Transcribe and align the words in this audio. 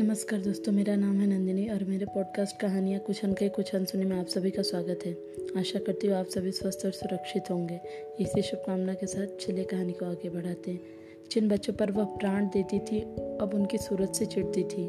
नमस्कार 0.00 0.40
दोस्तों, 0.40 0.72
मेरा 0.72 0.96
नाम 0.96 1.20
है 1.20 1.26
नंदिनी 1.26 1.68
और 1.68 1.84
मेरे 1.84 2.06
पॉडकास्ट 2.06 2.60
कहानियाँ 2.60 3.00
कुछ 3.00 3.24
अनके 3.24 3.48
कुछ 3.48 3.74
अनसुनी 3.74 4.04
में 4.04 4.16
आप 4.16 4.26
सभी 4.26 4.50
का 4.50 4.62
स्वागत 4.62 5.00
है। 5.06 5.12
आशा 5.56 5.78
करती 5.78 6.06
हूँ 6.06 6.16
आप 6.16 6.26
सभी 6.26 6.50
स्वस्थ 6.50 6.84
और 6.84 6.92
सुरक्षित 6.92 7.50
होंगे। 7.50 7.80
इसी 8.20 8.42
शुभकामना 8.42 8.94
के 8.94 9.06
साथ 9.06 9.26
चलिए 9.26 9.64
कहानी 9.64 9.92
को 9.92 10.06
आगे 10.06 10.30
बढ़ाते 10.30 10.70
हैं। 10.70 10.80
जिन 11.30 11.48
बच्चों 11.48 11.72
पर 11.72 11.90
वह 11.90 12.04
प्राण 12.04 12.46
देती 12.46 12.78
थी, 12.78 13.00
अब 13.40 13.50
उनकी 13.54 13.78
सूरत 13.78 14.14
से 14.14 14.26
चिढ़ती 14.26 14.62
थी। 14.62 14.84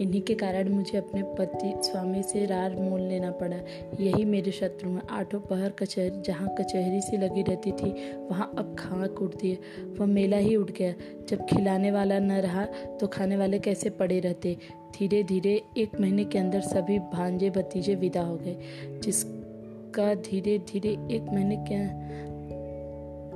इन्हीं 0.00 0.20
के 0.22 0.34
कारण 0.34 0.68
मुझे 0.68 0.98
अपने 0.98 1.22
पति 1.38 1.72
स्वामी 1.82 2.22
से 2.22 2.44
रार 2.46 2.76
मोल 2.76 3.00
लेना 3.00 3.30
पड़ा। 3.30 3.56
यही 4.00 4.24
मेरे 4.24 4.52
शत्रु 4.52 4.90
हैं। 4.90 5.02
आठों 5.10 5.40
पहर 5.40 5.70
कचहरी, 5.70 6.20
जहाँ 6.22 6.54
कचहरी 6.58 7.00
सी 7.00 7.16
लगी 7.16 7.42
रहती 7.42 7.72
थी, 7.72 7.92
वहाँ 8.16 8.50
अब 8.58 8.76
खाक 8.78 9.22
उठती 9.22 9.50
है। 9.50 9.58
वह 9.98 10.06
मेला 10.06 10.36
ही 10.36 10.56
उठ 10.56 10.70
गया। 10.70 10.94
जब 11.28 11.46
खिलाने 11.46 11.90
वाला 11.90 12.18
न 12.18 12.32
रहा 12.32 12.64
तो 13.00 13.06
खाने 13.06 13.36
वाले 13.36 13.58
कैसे 13.58 13.90
पड़े 13.90 14.18
रहते? 14.20 14.56
धीरे 14.98 15.22
धीरे 15.22 15.62
एक 15.78 16.00
महीने 16.00 16.24
के 16.24 16.38
अंदर 16.38 16.60
सभी 16.60 16.98
भांजे 16.98 17.50
भतीजे 17.50 17.94
विदा 17.94 18.22
हो 18.22 18.36
गए, 18.36 18.56
जिसका 19.02 20.14
धीरे 20.14 20.58
धीरे 20.58 20.90
एक 21.10 21.32
महीने 21.32 21.56
के 21.68 21.74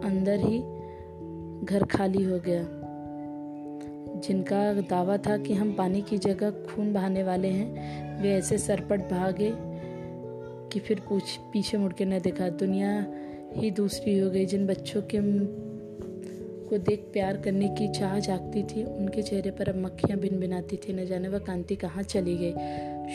अंदर 0.08 0.38
ही 0.38 0.62
घर 1.64 1.84
खाली 1.84 2.22
हो 2.22 2.38
गया। 2.38 2.66
जिनका 4.20 4.72
दावा 4.72 5.16
था 5.16 5.36
कि 5.36 5.54
हम 5.54 5.72
पानी 5.72 6.02
की 6.02 6.18
जगह 6.18 6.50
खून 6.50 6.92
बहाने 6.92 7.22
वाले 7.22 7.48
हैं, 7.48 7.70
वे 8.22 8.32
ऐसे 8.32 8.58
सरपट 8.58 9.00
भागे 9.00 9.52
कि 10.72 10.80
फिर 10.80 11.00
पूछ 11.08 11.22
पीछे 11.52 11.78
मुड़ 11.78 11.92
के 11.92 12.04
न 12.04 12.18
देखा। 12.18 12.48
दुनिया 12.48 13.06
ही 13.56 13.70
दूसरी 13.70 14.18
हो 14.18 14.30
गई। 14.30 14.46
जिन 14.46 14.66
बच्चों 14.66 15.02
के 15.02 15.18
को 16.68 16.78
देख 16.78 17.10
प्यार 17.12 17.36
करने 17.36 17.68
की 17.68 17.88
चाह 17.88 18.18
जागती 18.18 18.62
थी, 18.62 18.84
उनके 18.84 19.22
चेहरे 19.22 19.50
पर 19.50 19.68
अब 19.68 19.76
मक्खियाँ 19.76 20.20
भिन 20.20 20.38
भिनाती 20.38 20.76
थी। 20.76 20.92
न 20.92 21.06
जाने 21.06 21.28
वह 21.28 21.38
कांति 21.38 21.76
कहाँ 21.76 22.02
चली 22.02 22.36
गई। 22.36 22.52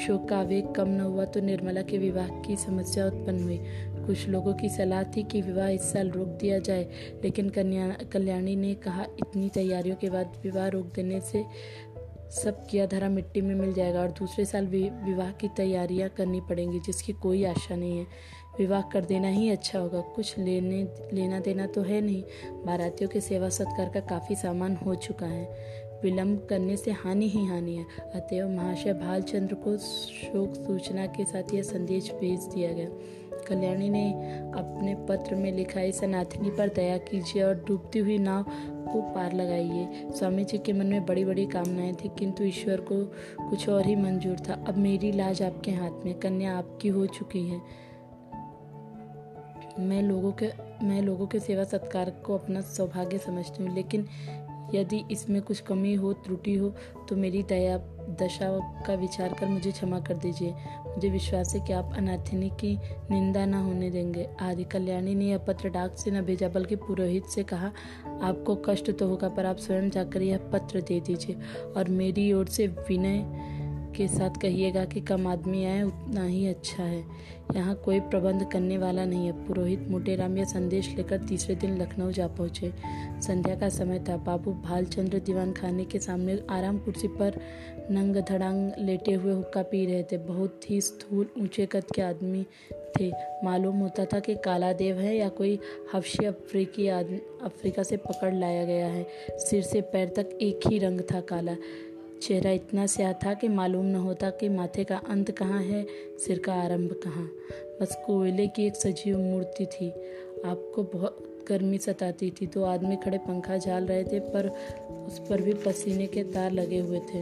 शोक 0.02 0.30
का 0.30 0.38
आवेग 0.38 0.72
कम 0.72 0.88
न 0.88 1.00
हुआ 1.00 1.26
तो 1.26 1.42
निर्मला 1.42 1.82
के 1.82 1.98
विवाह 1.98 2.28
की 2.28 2.56
समस्या 2.56 3.06
उत्पन्न 3.06 3.44
हुई। 3.44 3.60
कुछ 4.06 4.28
लोगों 4.28 4.54
की 4.54 4.70
सलाह 4.70 5.04
थी 5.04 5.24
कि 5.24 5.42
विवाह 5.42 5.70
इस 5.70 5.82
साल 5.82 6.10
रोक 6.10 6.28
दिया 6.28 6.60
जाए, 6.60 6.84
लेकिन 7.24 7.50
कन्या, 7.50 7.98
कल्याणी 8.12 8.56
ने 8.56 8.74
कहा, 8.74 9.04
इतनी 9.04 9.50
तैयारियों 9.50 9.96
के 9.96 10.10
बाद 10.10 10.34
विवाह 10.44 10.68
रोक 10.68 10.86
देने 10.86 11.22
से 11.22 11.44
सब 12.32 12.66
किया 12.68 12.86
धरा 12.86 13.10
मिट्टी 13.10 13.42
में 13.42 13.56
मिल 13.56 13.74
जाएगा 13.74 14.02
और 14.02 14.12
दूसरे 14.12 14.46
साल 14.46 14.68
विवाह 14.68 15.32
की 15.32 15.48
तैयारियाँ 15.48 16.10
करनी 16.10 16.42
पड़ेंगी, 16.42 16.80
जिसकी 16.80 17.14
कोई 17.14 17.44
आशा 17.44 17.76
नहीं 17.76 17.98
है। 17.98 18.08
विवाह 18.58 18.82
कर 18.82 19.06
देना 19.06 19.28
ही 19.28 19.50
अच्छा 19.50 19.80
होगा। 19.80 20.02
कुछ 20.02 20.38
लेने, 20.40 20.84
लेना 21.14 21.40
देना 21.40 21.66
तो 21.66 21.82
है 21.82 22.02
नहीं। 22.02 22.24
बारातियों 22.66 23.10
के 23.10 23.22
सेवा 23.22 23.50
सत्कार 23.50 23.90
का 23.90 24.00
काफ़ी 24.00 24.36
सामान 24.36 24.76
हो 24.76 24.96
चुका 24.96 25.26
है। 25.26 25.46
विलंब 26.04 26.48
करने 26.50 26.78
से 26.78 26.92
हानि 26.92 27.28
ही 27.30 27.46
हानि 27.46 27.76
है। 27.76 27.86
अतएव 28.16 28.50
महाशय 28.50 28.94
भालचंद्र 28.94 29.56
को 29.56 29.78
शोक 29.78 30.56
सूचना 30.56 31.06
के 31.06 31.26
साथ 31.26 31.54
यह 31.54 31.62
संदेश 31.64 32.12
भेज 32.12 32.40
दिया 32.40 32.74
गया। 32.74 32.90
कल्याणी 33.48 33.90
ने 33.90 34.12
अपने 34.56 34.96
पत्र 35.10 35.36
में 35.36 35.52
लिखा 35.52 35.80
है 35.80 35.92
सनातनी 35.92 36.50
पर 36.50 36.70
दया 36.70 36.98
कीजिए 36.98 37.44
और 37.44 37.64
डूबती 37.68 38.00
हुई 38.00 38.18
नाव 38.18 38.44
को 38.86 39.02
पार 39.02 39.34
लगाइए। 39.34 40.10
स्वामी 40.12 40.44
जी 40.44 40.58
के 40.58 40.74
मन 40.74 40.86
में 40.86 41.06
बड़ी 41.06 41.26
बड़ी 41.26 41.46
कामनाएँ 41.46 41.94
थी, 41.94 42.12
किंतु 42.20 42.44
ईश्वर 42.44 42.82
को 42.92 43.04
कुछ 43.50 43.70
और 43.70 43.86
ही 43.86 43.96
मंजूर 43.96 44.38
था। 44.50 44.54
अब 44.68 44.78
मेरी 44.78 45.12
लाज 45.12 45.42
आपके 45.42 45.72
हाथ 45.72 46.06
में, 46.06 46.14
कन्या 46.14 46.58
आपकी 46.58 46.88
हो 46.88 47.06
चुकी 47.06 47.48
है। 47.50 47.62
मैं 49.80 50.02
लोगों 50.04 50.32
के, 50.32 50.50
मैं 50.86 51.02
लोगों 51.02 51.28
के 51.28 51.40
सेवा 51.40 51.64
सत्कार 51.64 52.10
को 52.10 52.38
अपना 52.38 52.62
सौभाग्य 52.62 53.18
समझती 53.18 53.64
हूँ, 53.64 53.76
लेकिन 53.76 54.06
यदि 54.74 55.04
इसमें 55.12 55.42
कुछ 55.42 55.60
कमी 55.60 55.94
हो, 55.94 56.14
त्रुटि 56.14 56.56
हो 56.56 56.70
तो 57.10 57.16
मेरी 57.16 57.44
दया 57.44 57.78
दशा 58.22 58.48
का 58.88 58.94
विचार 58.94 59.34
कर 59.34 59.48
मुझे 59.48 59.72
क्षमा 59.72 60.00
कर 60.00 60.18
दीजिए। 60.18 60.54
मुझे 60.88 61.10
विश्वास 61.10 61.54
है 61.56 61.60
कि 61.68 61.74
आप 61.74 61.94
अनाथिनी 61.98 62.50
की 62.50 62.76
निंदा 63.12 63.46
न 63.46 63.54
होने 63.54 63.90
देंगे। 63.90 64.28
आदि 64.42 64.64
कल्याणी 64.64 65.16
ने 65.16 65.26
यह 65.26 65.38
पत्र 65.38 65.70
डाक 65.70 65.96
से 65.96 66.12
न 66.12 66.22
भेजा, 66.22 66.50
बल्कि 66.50 66.76
पुरोहित 66.76 67.26
से 67.26 67.44
कहा, 67.44 67.72
आपको 68.22 68.56
कष्ट 68.56 68.92
तो 68.92 69.08
होगा, 69.08 69.30
पर 69.30 69.46
आप 69.46 69.58
स्वयं 69.58 69.90
जाकर 69.90 70.22
यह 70.22 70.38
पत्र 70.38 70.82
दे 70.82 71.00
दीजिए। 71.00 71.36
और 71.78 71.90
मेरी 71.90 72.34
ओर 72.34 72.46
से 72.46 72.68
विनय 72.68 73.26
के 73.98 74.08
साथ 74.08 74.30
कहिएगा 74.42 74.86
कि 74.86 75.02
कम 75.02 75.28
आदमी 75.28 75.66
आए, 75.66 75.82
उतना 75.82 76.26
ही 76.26 76.48
अच्छा 76.48 76.84
है। 76.84 77.04
यहाँ 77.56 77.76
कोई 77.76 78.00
प्रबंध 78.00 78.50
करने 78.52 78.78
वाला 78.78 79.06
नहीं 79.06 79.26
है। 79.26 79.48
पुरोहित 79.48 79.88
मोटेराम 79.90 80.38
यह 80.38 80.46
संदेश 80.46 80.96
लेकर 80.96 81.18
तीसरे 81.18 81.56
दिन 81.56 81.82
लखनऊ 81.82 82.12
जा 82.12 82.28
पहुँचे। 82.28 82.72
संध्या 83.22 83.56
का 83.56 83.70
समय 83.70 84.00
था। 84.10 84.18
बाबू 84.18 84.54
भालचंद्र 84.54 85.20
दीवान 85.20 85.54
खाने 85.54 85.86
के 85.86 86.00
सामने 86.00 86.40
आराम 86.50 86.78
कुर्सी 86.78 87.08
पर 87.08 87.40
नंग 87.92 88.16
धड़ांग 88.16 88.72
लेटे 88.80 89.14
हुए 89.14 89.34
हुक्का 89.34 89.64
पी 89.64 89.86
रहे 89.86 90.04
थे। 90.04 90.18
बहुत 90.18 90.70
ही 90.70 90.82
स्थूल, 90.82 91.30
ऊँचे 91.42 91.66
कद 91.66 91.84
के 91.96 92.02
आदमी 92.02 92.46
थे। 93.00 93.12
मालूम 93.44 93.80
होता 93.80 94.06
था 94.06 94.20
कि 94.20 94.36
काला 94.36 94.74
देव 94.74 95.00
है 95.00 95.18
या 95.18 95.30
कोई 95.30 95.60
हफ्शी 95.94 96.26
अफ्रीकी 96.26 96.88
आदमी 96.88 97.18
अफ्रीका 97.44 97.84
से 97.84 97.98
पकड़ 97.98 98.34
लाया 98.34 98.66
गया 98.66 98.88
है। 98.88 99.08
सिर 99.32 99.64
से 99.64 99.82
पैर 99.82 100.10
तक 100.10 100.30
एक 100.42 100.60
ही 100.68 100.80
रंग 100.80 101.02
था 101.02 101.22
काला। 101.22 101.56
चेहरा 102.26 102.52
इतना 102.52 102.86
स्याह 102.86 103.14
था 103.14 103.34
कि 103.34 103.48
मालूम 103.48 103.86
न 103.86 103.96
होता 103.96 104.30
कि 104.30 104.50
माथे 104.50 104.84
का 104.84 105.02
अंत 105.10 105.32
कहाँ 105.32 105.64
है, 105.64 105.86
सिर 106.20 106.40
का 106.40 106.54
आरंभ 106.54 106.92
कहाँ। 107.04 107.32
बस 107.82 108.04
कोयले 108.06 108.48
की 108.48 108.68
एक 108.68 108.76
सजीव 108.76 109.20
मूर्ति 109.20 109.66
थी। 109.66 109.90
आपको 110.46 110.84
बहुत 110.84 111.46
गर्मी 111.50 111.78
सताती 111.78 112.32
थी। 112.32 112.48
दो 112.48 112.64
आदमी 112.64 112.96
खड़े 112.96 113.18
पंखा 113.18 113.58
झाल 113.58 113.86
रहे 113.86 114.04
थे, 114.04 114.20
पर 114.20 114.50
उस 115.08 115.20
पर 115.20 115.42
भी 115.42 115.54
पसीने 115.54 116.08
के 116.08 116.24
तार 116.24 116.52
लगे 116.52 116.80
हुए 116.80 117.00
थे। 117.00 117.22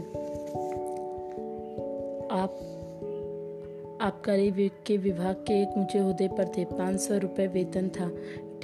आप 2.32 2.70
आबकारी 4.02 4.72
के 4.86 4.98
विभाग 4.98 5.36
के 5.36 5.62
एक 5.62 5.78
ऊँचे 5.78 6.00
उहदे 6.00 6.28
पर 6.28 6.46
थे। 6.58 6.66
पाँच 6.66 7.00
सौ 7.00 7.18
रुपये 7.18 7.48
वेतन 7.48 7.90
था। 7.90 8.12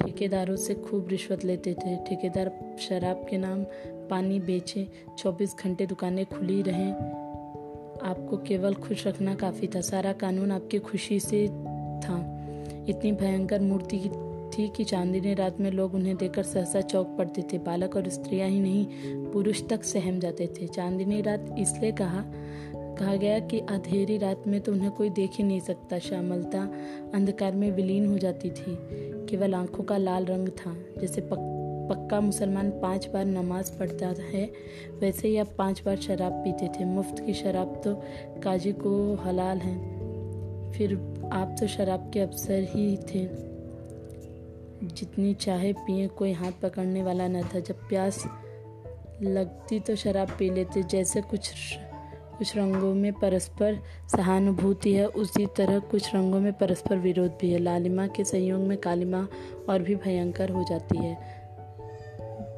ठेकेदारों 0.04 0.56
से 0.56 0.74
खूब 0.74 1.08
रिश्वत 1.08 1.44
लेते 1.44 1.74
थे। 1.74 1.96
ठेकेदार 1.96 2.76
शराब 2.78 3.26
के 3.30 3.38
नाम 3.38 3.64
पानी 4.10 4.40
बेचे 4.40 4.88
24 5.18 5.56
घंटे 5.64 5.86
दुकानें 5.86 6.26
खुली 6.26 6.62
रहें। 6.62 6.92
आपको 8.02 8.36
केवल 8.36 8.74
खुश 8.74 9.06
रखना 9.06 9.34
काफ़ी 9.34 9.66
था। 9.66 9.80
सारा 9.80 10.12
कानून 10.12 10.52
आपकी 10.52 10.78
खुशी 10.78 11.20
से 11.20 11.48
था। 12.00 12.36
इतनी 12.88 13.12
भयंकर 13.12 13.60
मूर्ति 13.60 13.98
थी 14.58 14.68
कि 14.68 14.84
चांदनी 14.84 15.34
रात 15.34 15.60
में 15.60 15.70
लोग 15.70 15.94
उन्हें 15.94 16.16
देखकर 16.16 16.42
सहसा 16.42 16.80
चौक 16.80 17.06
पड़ते 17.06 17.42
थे। 17.42 17.58
बालक 17.58 17.96
और 17.96 18.08
स्त्रियाँ 18.08 18.48
ही 18.48 18.60
नहीं, 18.60 18.86
पुरुष 19.32 19.62
तक 19.68 19.84
सहम 19.84 20.20
जाते 20.20 20.46
थे। 20.46 20.66
चांदनी 20.66 21.22
रात 21.22 21.54
इसलिए 21.58 21.92
कहा 21.92 22.24
कहा 22.98 23.16
गया 23.16 23.38
कि 23.38 23.58
अंधेरी 23.58 24.18
रात 24.18 24.42
में 24.46 24.60
तो 24.60 24.72
उन्हें 24.72 24.90
कोई 24.90 25.10
देख 25.10 25.30
ही 25.34 25.44
नहीं 25.44 25.60
सकता। 25.60 25.98
श्यामलता 25.98 26.72
अंधकार 27.14 27.52
में 27.52 27.70
विलीन 27.70 28.06
हो 28.06 28.18
जाती 28.18 28.50
थी। 28.50 28.76
केवल 29.30 29.54
आँखों 29.54 29.84
का 29.84 29.96
लाल 29.96 30.24
रंग 30.24 30.48
था। 30.48 30.74
जैसे 31.00 31.20
पक, 31.20 31.46
पक्का 31.90 32.20
मुसलमान 32.20 32.70
पाँच 32.70 33.06
बार 33.06 33.24
नमाज़ 33.24 33.72
पढ़ता 33.78 34.06
है 34.06 34.50
वैसे 35.00 35.28
ही 35.28 35.36
अब 35.36 35.54
पाँच 35.58 35.82
बार 35.86 35.96
शराब 35.96 36.32
पीते 36.32 36.68
थे। 36.68 36.84
मुफ़्त 36.84 37.24
की 37.26 37.34
शराब 37.34 37.80
तो 37.84 37.94
काजी 38.42 38.72
को 38.72 39.14
हलाल 39.14 39.58
है। 39.58 39.78
फिर 40.72 40.94
आप 41.32 41.56
तो 41.60 41.66
शराब 41.66 42.10
के 42.14 42.20
अफसर 42.20 42.66
ही 42.70 42.96
थे। 42.96 43.28
जितनी 44.86 45.34
चाहे 45.34 45.72
पिए 45.72 46.06
कोई 46.08 46.32
हाथ 46.32 46.52
पकड़ने 46.62 47.02
वाला 47.02 47.28
न 47.28 47.42
था। 47.44 47.60
जब 47.60 47.88
प्यास 47.88 48.24
लगती 49.22 49.80
तो 49.80 49.96
शराब 49.96 50.28
पी 50.38 50.50
लेते 50.50 50.82
जैसे 50.82 51.20
कुछ 51.20 51.52
कुछ 52.40 52.56
रंगों 52.56 52.94
में 52.94 53.12
परस्पर 53.12 53.78
सहानुभूति 54.16 54.92
है, 54.92 55.06
उसी 55.06 55.46
तरह 55.46 55.78
कुछ 55.78 56.14
रंगों 56.14 56.40
में 56.40 56.52
परस्पर 56.52 56.96
विरोध 56.96 57.30
भी 57.40 57.50
है। 57.50 57.58
लालिमा 57.58 58.06
के 58.06 58.24
संयोग 58.24 58.60
में 58.60 58.78
कालिमा 58.78 59.28
और 59.68 59.82
भी 59.82 59.94
भयंकर 59.94 60.50
हो 60.50 60.64
जाती 60.64 60.98
है। 60.98 61.18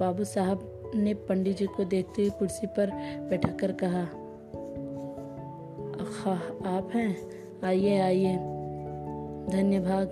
बाबू 0.01 0.25
साहब 0.25 0.93
ने 0.95 1.15
पंडित 1.15 1.57
जी 1.57 1.67
को 1.67 1.85
देखते 1.85 2.23
हुए 2.23 2.31
कुर्सी 2.31 2.67
पर 2.67 2.91
बैठा 3.31 3.49
कर 3.49 3.73
कहा 3.73 4.03
आप 6.77 6.91
हैं? 6.95 7.17
आइए 7.65 8.01
आइए। 8.01 8.37
धन्यवाद 9.51 10.07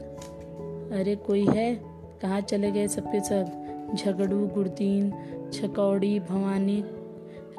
अरे, 0.93 1.17
कोई 1.17 1.47
है? 1.47 1.81
कहाँ 2.23 2.41
चले 2.41 2.71
गए 2.71 2.89
सबके 2.89 3.21
सब? 3.21 3.47
झगड़ू 3.95 4.47
गुरदीन 4.47 5.13
छकौड़ी, 5.53 6.21
भवानी 6.21 6.85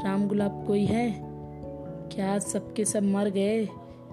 राम 0.04 0.28
गुलाब 0.28 0.68
कोई 0.68 0.86
है? 0.86 1.31
क्या 2.12 2.40
सबके 2.40 2.86
सब 2.86 3.04
मर 3.04 3.30
गए? 3.30 3.68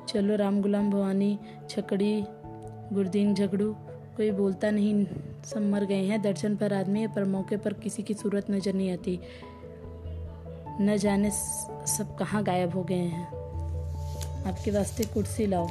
चलो 0.09 0.37
राम 0.37 0.63
गुलाम 0.63 0.91
भवानी, 0.91 1.39
छकड़ी, 1.71 2.25
गुरदीन 2.93 3.35
झगड़ू, 3.35 3.75
कोई 4.17 4.31
बोलता 4.31 4.71
नहीं, 4.71 5.07
सब 5.45 5.61
मर 5.61 5.85
गए 5.85 6.05
हैं। 6.05 6.23
दर्शन 6.23 6.57
पर 6.57 6.73
आदमी 6.73 7.07
पर 7.07 7.25
मौके 7.25 7.57
पर 7.57 7.73
किसी 7.73 8.03
की 8.03 8.15
सूरत 8.15 8.51
नज़र 8.51 8.73
नहीं 8.73 8.93
आती। 8.93 9.21
न 10.81 10.97
जाने 10.97 11.31
सब 11.87 12.17
कहाँ 12.19 12.43
गायब 12.45 12.75
हो 12.75 12.83
गए 12.83 12.95
हैं। 12.95 13.27
आपके 14.45 14.71
वास्ते 14.71 15.05
कुर्सी 15.05 15.47
लाओ। 15.47 15.69